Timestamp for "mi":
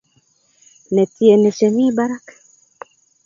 1.75-1.85